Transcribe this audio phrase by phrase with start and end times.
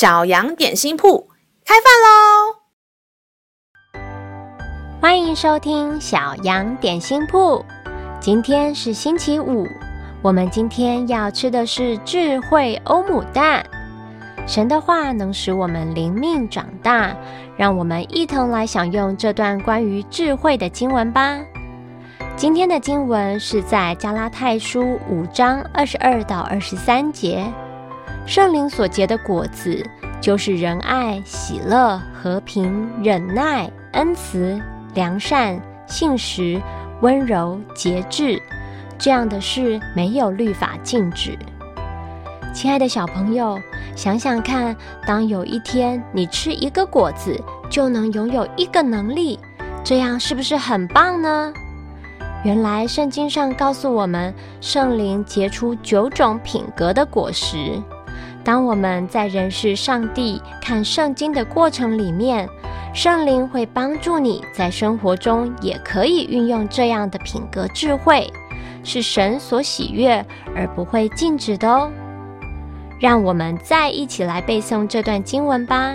[0.00, 1.28] 小羊点心铺
[1.62, 2.56] 开饭喽！
[4.98, 7.62] 欢迎收听小羊点心铺。
[8.18, 9.68] 今天是星期五，
[10.22, 13.62] 我们今天要吃的是智慧欧姆蛋。
[14.46, 17.14] 神的话能使我们灵命长大，
[17.58, 21.38] 让我们一同来享用这段关于智慧的经文吧。
[22.36, 27.44] 今天的经文是在加拉太书五章二十二到二十三节。
[28.30, 29.84] 圣灵所结的果子，
[30.20, 34.56] 就是仁爱、喜乐、和平、忍耐、恩慈、
[34.94, 36.62] 良善、信实、
[37.00, 38.40] 温柔、节制。
[38.96, 41.36] 这样的事没有律法禁止。
[42.54, 43.58] 亲爱的小朋友，
[43.96, 47.36] 想想看，当有一天你吃一个果子
[47.68, 49.40] 就能拥有一个能力，
[49.82, 51.52] 这样是不是很棒呢？
[52.44, 57.82] 原来圣经上告诉我们，圣灵结出九种品格的果实。
[58.42, 62.48] 当我们在认识上帝、看圣经的过程里面，
[62.94, 68.32] 圣灵会帮助你在生活中也可以运用这样的品格智慧，
[68.82, 70.24] 是神所喜悦
[70.56, 71.90] 而不会禁止的哦。
[72.98, 75.94] 让我们再一起来背诵这段经文吧，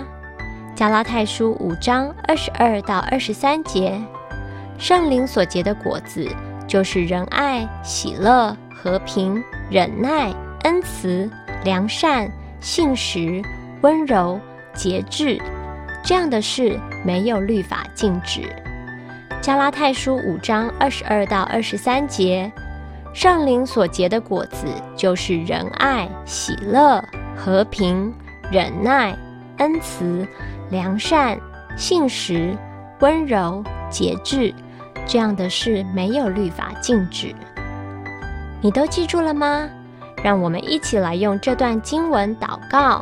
[0.74, 4.00] 《加拉太书》五章二十二到二十三节。
[4.78, 6.28] 圣灵所结的果子，
[6.66, 11.30] 就是仁爱、喜乐、和平、忍耐、恩慈、
[11.66, 13.42] 良善、信实、
[13.80, 14.40] 温柔、
[14.72, 15.36] 节制。
[16.04, 18.42] 这样的事没有律法禁止。
[19.42, 22.48] 加拉太书五章二十二到二十三节，
[23.12, 28.14] 圣灵所结的果子，就是仁爱、喜乐、和平、
[28.48, 29.18] 忍耐、
[29.56, 30.24] 恩慈、
[30.70, 31.36] 良善、
[31.76, 32.56] 信实、
[33.00, 34.54] 温柔、节制。
[35.04, 37.34] 这样的事没有律法禁止，
[38.60, 39.68] 你都记住了吗？
[40.26, 43.00] 让我们一起来用这段经文祷告。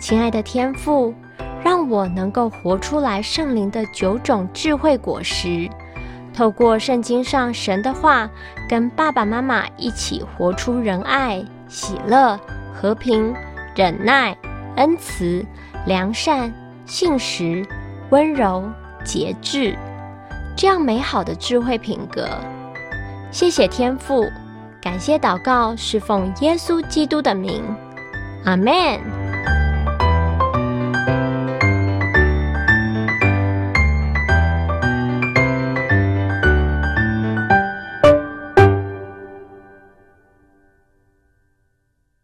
[0.00, 1.14] 亲爱的天父，
[1.62, 5.70] 让我能够活出来圣灵的九种智慧果实，
[6.34, 8.28] 透过圣经上神的话，
[8.68, 12.36] 跟爸爸妈妈一起活出仁爱、喜乐、
[12.74, 13.32] 和平、
[13.76, 14.36] 忍耐、
[14.74, 15.46] 恩慈、
[15.86, 16.52] 良善、
[16.86, 17.64] 信实、
[18.10, 18.68] 温柔、
[19.04, 19.78] 节制。
[20.56, 22.28] 这样美好的智慧品格，
[23.30, 24.24] 谢谢天父，
[24.86, 27.60] 感谢祷告，是奉耶稣基督的名，
[28.44, 29.15] 阿门。